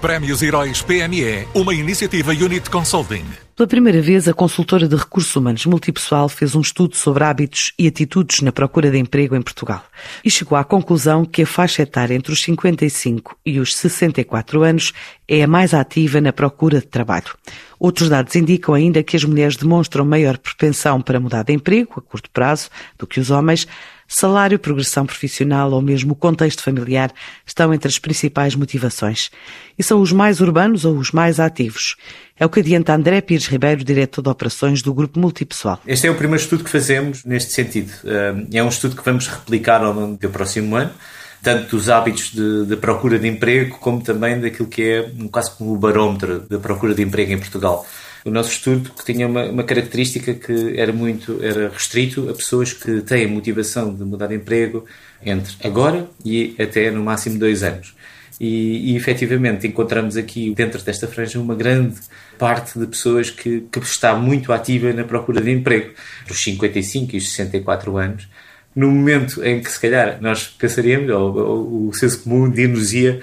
Prémios 0.00 0.40
Heróis 0.40 0.80
PME, 0.80 1.46
uma 1.54 1.74
iniciativa 1.74 2.32
Unit 2.32 2.70
Consulting. 2.70 3.24
Pela 3.54 3.68
primeira 3.68 4.00
vez, 4.00 4.26
a 4.26 4.32
consultora 4.32 4.88
de 4.88 4.96
recursos 4.96 5.36
humanos 5.36 5.66
multipessoal 5.66 6.26
fez 6.26 6.54
um 6.54 6.62
estudo 6.62 6.96
sobre 6.96 7.22
hábitos 7.22 7.74
e 7.78 7.86
atitudes 7.86 8.40
na 8.40 8.50
procura 8.50 8.90
de 8.90 8.96
emprego 8.96 9.36
em 9.36 9.42
Portugal 9.42 9.84
e 10.24 10.30
chegou 10.30 10.56
à 10.56 10.64
conclusão 10.64 11.26
que 11.26 11.42
a 11.42 11.46
faixa 11.46 11.82
etária 11.82 12.14
entre 12.14 12.32
os 12.32 12.40
55 12.42 13.36
e 13.44 13.60
os 13.60 13.76
64 13.76 14.62
anos 14.62 14.94
é 15.28 15.42
a 15.42 15.46
mais 15.46 15.74
ativa 15.74 16.18
na 16.18 16.32
procura 16.32 16.80
de 16.80 16.86
trabalho. 16.86 17.36
Outros 17.80 18.10
dados 18.10 18.36
indicam 18.36 18.74
ainda 18.74 19.02
que 19.02 19.16
as 19.16 19.24
mulheres 19.24 19.56
demonstram 19.56 20.04
maior 20.04 20.36
propensão 20.36 21.00
para 21.00 21.18
mudar 21.18 21.42
de 21.42 21.54
emprego 21.54 21.94
a 21.96 22.02
curto 22.02 22.30
prazo 22.30 22.68
do 22.98 23.06
que 23.06 23.18
os 23.18 23.30
homens, 23.30 23.66
Salário, 24.12 24.58
progressão 24.58 25.06
profissional 25.06 25.70
ou 25.70 25.80
mesmo 25.80 26.14
o 26.14 26.16
contexto 26.16 26.64
familiar 26.64 27.12
estão 27.46 27.72
entre 27.72 27.86
as 27.86 27.96
principais 27.96 28.56
motivações. 28.56 29.30
E 29.78 29.84
são 29.84 30.00
os 30.00 30.10
mais 30.10 30.40
urbanos 30.40 30.84
ou 30.84 30.96
os 30.96 31.12
mais 31.12 31.38
ativos. 31.38 31.94
É 32.36 32.44
o 32.44 32.48
que 32.48 32.58
adianta 32.58 32.92
André 32.92 33.20
Pires 33.20 33.46
Ribeiro, 33.46 33.84
diretor 33.84 34.20
de 34.20 34.28
operações 34.28 34.82
do 34.82 34.92
Grupo 34.92 35.20
Multipessoal. 35.20 35.80
Este 35.86 36.08
é 36.08 36.10
o 36.10 36.16
primeiro 36.16 36.42
estudo 36.42 36.64
que 36.64 36.70
fazemos 36.70 37.24
neste 37.24 37.52
sentido. 37.52 37.92
É 38.52 38.60
um 38.64 38.68
estudo 38.68 38.96
que 38.96 39.04
vamos 39.04 39.28
replicar 39.28 39.80
ao 39.80 39.92
longo 39.92 40.18
do 40.18 40.28
próximo 40.28 40.74
ano 40.74 40.92
tanto 41.42 41.76
dos 41.76 41.88
hábitos 41.88 42.32
de, 42.32 42.76
procura 42.76 43.18
de 43.18 43.28
emprego, 43.28 43.78
como 43.78 44.02
também 44.02 44.40
daquilo 44.40 44.68
que 44.68 44.82
é 44.82 45.10
quase 45.30 45.50
como 45.52 45.72
o 45.72 45.76
barómetro 45.76 46.40
da 46.40 46.58
procura 46.58 46.94
de 46.94 47.02
emprego 47.02 47.32
em 47.32 47.38
Portugal 47.38 47.86
o 48.24 48.30
nosso 48.30 48.50
estudo 48.50 48.90
que 48.90 49.04
tinha 49.04 49.26
uma, 49.26 49.44
uma, 49.44 49.64
característica 49.64 50.34
que 50.34 50.78
era 50.78 50.92
muito 50.92 51.42
era 51.42 51.68
restrito 51.70 52.28
a 52.28 52.34
pessoas 52.34 52.72
que 52.72 53.00
têm 53.02 53.26
motivação 53.26 53.94
de 53.94 54.04
mudar 54.04 54.26
de 54.26 54.34
emprego 54.34 54.84
entre 55.22 55.54
agora 55.66 56.08
e 56.24 56.54
até 56.58 56.90
no 56.90 57.02
máximo 57.02 57.38
dois 57.38 57.62
anos. 57.62 57.94
E, 58.38 58.92
e 58.92 58.96
efetivamente 58.96 59.66
encontramos 59.66 60.16
aqui 60.16 60.54
dentro 60.54 60.82
desta 60.82 61.06
franja 61.06 61.38
uma 61.38 61.54
grande 61.54 61.96
parte 62.38 62.78
de 62.78 62.86
pessoas 62.86 63.28
que, 63.28 63.66
que 63.70 63.78
está 63.80 64.14
muito 64.14 64.52
ativa 64.52 64.92
na 64.94 65.04
procura 65.04 65.42
de 65.42 65.50
emprego, 65.50 65.92
dos 66.26 66.42
55 66.42 67.14
e 67.14 67.18
os 67.18 67.30
64 67.32 67.96
anos, 67.98 68.28
no 68.74 68.90
momento 68.90 69.44
em 69.44 69.60
que 69.60 69.70
se 69.70 69.80
calhar 69.80 70.18
nós 70.20 70.46
pensaríamos, 70.46 71.10
ou, 71.10 71.36
ou 71.36 71.88
o 71.88 71.92
senso 71.92 72.22
comum 72.22 72.50
dir-nos-ia 72.50 73.20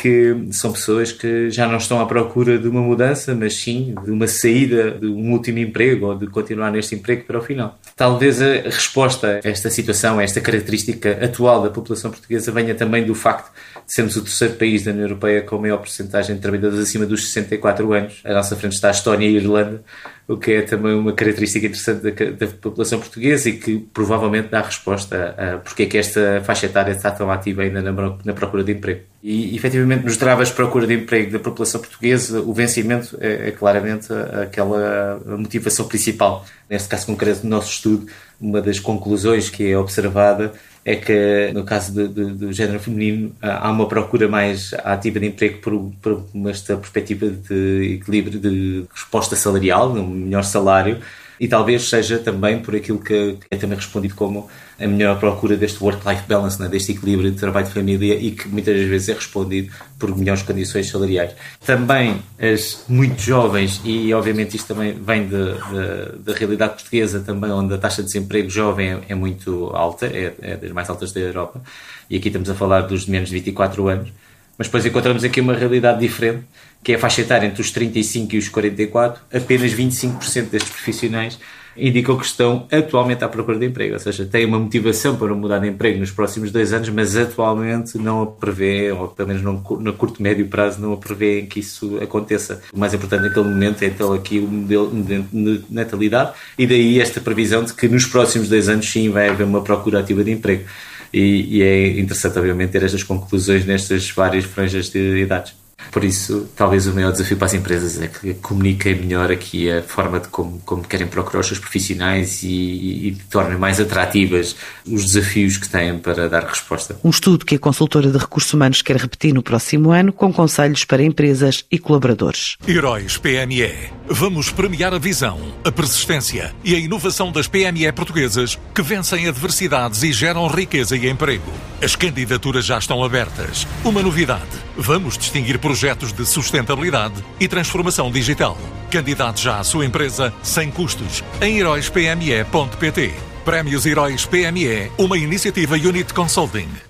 que 0.00 0.46
são 0.52 0.72
pessoas 0.72 1.10
que 1.10 1.50
já 1.50 1.66
não 1.66 1.76
estão 1.76 2.00
à 2.00 2.06
procura 2.06 2.56
de 2.56 2.68
uma 2.68 2.80
mudança, 2.80 3.34
mas 3.34 3.56
sim 3.56 3.94
de 4.04 4.12
uma 4.12 4.28
saída 4.28 4.92
de 4.92 5.06
um 5.06 5.32
último 5.32 5.58
emprego 5.58 6.06
ou 6.06 6.14
de 6.14 6.28
continuar 6.28 6.70
neste 6.70 6.94
emprego 6.94 7.24
para 7.24 7.38
o 7.38 7.42
final. 7.42 7.76
Talvez 7.96 8.40
a 8.40 8.62
resposta 8.62 9.40
a 9.44 9.48
esta 9.48 9.68
situação, 9.70 10.20
a 10.20 10.22
esta 10.22 10.40
característica 10.40 11.18
atual 11.24 11.62
da 11.62 11.70
população 11.70 12.12
portuguesa, 12.12 12.52
venha 12.52 12.76
também 12.76 13.04
do 13.04 13.14
facto 13.14 13.52
de 13.84 13.92
sermos 13.92 14.16
o 14.16 14.22
terceiro 14.22 14.54
país 14.54 14.84
da 14.84 14.92
União 14.92 15.04
Europeia 15.04 15.42
com 15.42 15.56
a 15.56 15.60
maior 15.60 15.78
porcentagem 15.78 16.36
de 16.36 16.42
trabalhadores 16.42 16.78
acima 16.78 17.04
dos 17.04 17.26
64 17.26 17.92
anos. 17.92 18.20
À 18.24 18.32
nossa 18.32 18.54
frente 18.54 18.74
está 18.74 18.88
a 18.88 18.92
Estónia 18.92 19.28
e 19.28 19.36
a 19.36 19.40
Irlanda, 19.40 19.82
o 20.28 20.36
que 20.36 20.52
é 20.52 20.62
também 20.62 20.94
uma 20.94 21.14
característica 21.14 21.66
interessante 21.66 22.02
da, 22.02 22.46
da 22.46 22.52
população 22.52 23.00
portuguesa 23.00 23.48
e 23.48 23.54
que 23.54 23.78
provavelmente 23.78 24.48
dá 24.48 24.60
resposta 24.60 25.34
a 25.38 25.56
porque 25.56 25.84
é 25.84 25.86
que 25.86 25.96
esta 25.96 26.42
faixa 26.44 26.66
etária 26.66 26.92
está 26.92 27.10
tão 27.10 27.30
ativa 27.30 27.62
ainda 27.62 27.80
na, 27.80 27.92
na 28.22 28.34
procura 28.34 28.62
de 28.62 28.72
emprego. 28.72 29.00
E, 29.22 29.56
efetivamente, 29.56 30.04
nos 30.04 30.18
travas 30.18 30.48
de 30.48 30.54
procura 30.54 30.86
de 30.86 30.94
emprego 30.94 31.32
da 31.32 31.38
população 31.38 31.80
portuguesa, 31.80 32.40
o 32.42 32.52
vencimento 32.52 33.16
é, 33.20 33.48
é 33.48 33.50
claramente 33.50 34.12
aquela 34.42 35.18
motivação 35.24 35.88
principal. 35.88 36.44
Neste 36.68 36.88
caso 36.88 37.06
concreto 37.06 37.40
do 37.40 37.48
nosso 37.48 37.70
estudo, 37.70 38.06
uma 38.38 38.60
das 38.60 38.78
conclusões 38.78 39.48
que 39.48 39.70
é 39.70 39.78
observada 39.78 40.52
é 40.88 40.96
que 40.96 41.50
no 41.52 41.64
caso 41.64 41.92
de, 41.92 42.08
de, 42.08 42.24
do 42.32 42.50
género 42.50 42.80
feminino 42.80 43.36
há 43.42 43.70
uma 43.70 43.86
procura 43.86 44.26
mais 44.26 44.72
ativa 44.82 45.20
de 45.20 45.26
emprego 45.26 45.58
por, 45.58 45.92
por 46.00 46.26
esta 46.48 46.78
perspectiva 46.78 47.26
de 47.26 47.98
equilíbrio 48.00 48.40
de 48.40 48.86
resposta 48.90 49.36
salarial, 49.36 49.92
um 49.92 50.06
melhor 50.06 50.44
salário, 50.44 50.98
e 51.40 51.46
talvez 51.48 51.88
seja 51.88 52.18
também 52.18 52.60
por 52.60 52.74
aquilo 52.74 52.98
que 52.98 53.38
é 53.50 53.56
também 53.56 53.76
respondido 53.76 54.14
como 54.14 54.48
a 54.80 54.86
melhor 54.86 55.18
procura 55.18 55.56
deste 55.56 55.82
work-life 55.82 56.22
balance, 56.28 56.60
né? 56.60 56.68
deste 56.68 56.92
equilíbrio 56.92 57.30
de 57.30 57.38
trabalho 57.38 57.66
de 57.66 57.72
família 57.72 58.14
e 58.14 58.30
que 58.30 58.48
muitas 58.48 58.80
vezes 58.86 59.08
é 59.08 59.14
respondido 59.14 59.72
por 59.98 60.16
melhores 60.16 60.42
condições 60.42 60.88
salariais. 60.88 61.32
Também 61.64 62.22
as 62.38 62.84
muito 62.88 63.20
jovens, 63.20 63.80
e 63.84 64.14
obviamente 64.14 64.56
isto 64.56 64.68
também 64.68 64.92
vem 64.92 65.28
da 65.28 66.32
realidade 66.32 66.74
portuguesa 66.74 67.20
também, 67.20 67.50
onde 67.50 67.74
a 67.74 67.78
taxa 67.78 68.02
de 68.02 68.06
desemprego 68.06 68.48
jovem 68.48 68.90
é, 68.90 69.00
é 69.08 69.14
muito 69.14 69.70
alta, 69.74 70.06
é, 70.06 70.34
é 70.40 70.56
das 70.56 70.70
mais 70.70 70.88
altas 70.88 71.12
da 71.12 71.20
Europa, 71.20 71.60
e 72.08 72.16
aqui 72.16 72.28
estamos 72.28 72.48
a 72.48 72.54
falar 72.54 72.82
dos 72.82 73.04
de 73.04 73.10
menos 73.10 73.28
de 73.28 73.34
24 73.34 73.88
anos, 73.88 74.12
mas 74.58 74.66
depois 74.66 74.84
encontramos 74.84 75.22
aqui 75.22 75.40
uma 75.40 75.54
realidade 75.54 76.00
diferente, 76.00 76.44
que 76.82 76.92
é 76.92 76.96
a 76.96 76.98
faixa 76.98 77.22
etária 77.22 77.46
entre 77.46 77.62
os 77.62 77.70
35 77.70 78.34
e 78.34 78.38
os 78.38 78.48
44, 78.48 79.22
apenas 79.32 79.72
25% 79.72 80.50
destes 80.50 80.70
profissionais 80.70 81.38
indicam 81.80 82.16
que 82.16 82.26
estão 82.26 82.66
atualmente 82.70 83.24
à 83.24 83.28
procura 83.28 83.58
de 83.58 83.66
emprego, 83.66 83.94
ou 83.94 84.00
seja, 84.00 84.26
têm 84.26 84.44
uma 84.44 84.58
motivação 84.58 85.16
para 85.16 85.32
mudar 85.34 85.58
de 85.58 85.68
emprego 85.68 85.98
nos 85.98 86.10
próximos 86.10 86.50
dois 86.50 86.72
anos, 86.72 86.88
mas 86.88 87.16
atualmente 87.16 87.96
não 87.96 88.22
a 88.22 88.26
prevê, 88.26 88.90
ou 88.90 89.08
pelo 89.08 89.28
menos 89.28 89.42
no, 89.42 89.52
no 89.78 89.92
curto 89.92 90.22
médio 90.22 90.46
prazo, 90.48 90.80
não 90.80 90.92
a 90.92 90.96
prevê 90.96 91.42
que 91.42 91.60
isso 91.60 91.98
aconteça. 92.02 92.60
O 92.72 92.78
mais 92.78 92.92
importante 92.92 93.22
naquele 93.22 93.48
momento 93.48 93.82
é 93.82 93.86
então 93.86 94.12
aqui 94.12 94.38
o 94.38 94.48
modelo 94.48 94.90
de 94.90 95.64
natalidade 95.70 96.32
e 96.58 96.66
daí 96.66 97.00
esta 97.00 97.20
previsão 97.20 97.62
de 97.64 97.72
que 97.72 97.88
nos 97.88 98.06
próximos 98.06 98.48
dois 98.48 98.68
anos 98.68 98.90
sim 98.90 99.08
vai 99.10 99.28
haver 99.28 99.44
uma 99.44 99.62
procura 99.62 100.00
ativa 100.00 100.24
de 100.24 100.32
emprego. 100.32 100.64
E, 101.12 101.58
e 101.58 101.62
é 101.62 102.00
interessante, 102.00 102.38
obviamente, 102.38 102.70
ter 102.70 102.82
estas 102.82 103.02
conclusões 103.02 103.64
nestas 103.64 104.10
várias 104.10 104.44
franjas 104.44 104.90
de 104.90 105.22
idades. 105.22 105.54
Por 105.90 106.04
isso, 106.04 106.48
talvez 106.54 106.86
o 106.86 106.94
maior 106.94 107.12
desafio 107.12 107.36
para 107.36 107.46
as 107.46 107.54
empresas 107.54 108.00
é 108.00 108.08
que 108.08 108.34
comuniquem 108.34 108.94
melhor 108.94 109.30
aqui 109.30 109.70
a 109.70 109.82
forma 109.82 110.20
de 110.20 110.28
como, 110.28 110.60
como 110.64 110.82
querem 110.82 111.06
procurar 111.06 111.40
os 111.40 111.46
seus 111.46 111.58
profissionais 111.58 112.42
e, 112.42 112.48
e, 112.48 113.08
e 113.08 113.12
tornem 113.30 113.58
mais 113.58 113.80
atrativas 113.80 114.54
os 114.86 115.04
desafios 115.04 115.56
que 115.56 115.68
têm 115.68 115.98
para 115.98 116.28
dar 116.28 116.44
resposta. 116.44 116.98
Um 117.02 117.10
estudo 117.10 117.44
que 117.44 117.54
a 117.54 117.58
consultora 117.58 118.10
de 118.10 118.18
recursos 118.18 118.52
humanos 118.52 118.82
quer 118.82 118.96
repetir 118.96 119.32
no 119.32 119.42
próximo 119.42 119.90
ano 119.90 120.12
com 120.12 120.32
conselhos 120.32 120.84
para 120.84 121.02
empresas 121.02 121.64
e 121.70 121.78
colaboradores. 121.78 122.56
Heróis 122.66 123.16
PME. 123.16 123.90
Vamos 124.06 124.50
premiar 124.50 124.94
a 124.94 124.98
visão, 124.98 125.38
a 125.64 125.72
persistência 125.72 126.54
e 126.64 126.74
a 126.74 126.78
inovação 126.78 127.32
das 127.32 127.46
PME 127.46 127.90
portuguesas 127.92 128.58
que 128.74 128.82
vencem 128.82 129.28
adversidades 129.28 130.02
e 130.02 130.12
geram 130.12 130.46
riqueza 130.46 130.96
e 130.96 131.08
emprego. 131.08 131.52
As 131.82 131.94
candidaturas 131.94 132.64
já 132.64 132.78
estão 132.78 133.02
abertas. 133.02 133.66
Uma 133.84 134.02
novidade: 134.02 134.48
vamos 134.76 135.16
distinguir 135.16 135.58
projetos 135.58 135.77
de 136.12 136.26
sustentabilidade 136.26 137.24
e 137.38 137.46
transformação 137.46 138.10
digital. 138.10 138.58
Candidate 138.90 139.42
já 139.42 139.60
à 139.60 139.64
sua 139.64 139.86
empresa 139.86 140.34
sem 140.42 140.70
custos 140.70 141.22
em 141.40 141.58
heróispme.pt. 141.58 143.14
Prémios 143.44 143.86
Heróis 143.86 144.26
PME, 144.26 144.90
uma 144.98 145.16
iniciativa 145.16 145.76
Unit 145.76 146.12
Consulting. 146.12 146.87